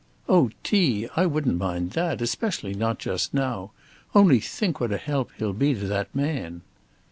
[0.27, 3.69] "Oh, T., I wouldn't mind that; especially not just now.
[4.15, 6.63] Only think what a help he'll be to that man!"